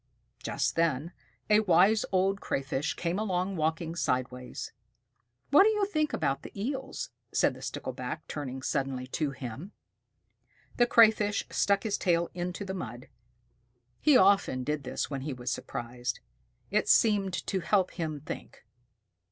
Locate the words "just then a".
0.41-1.59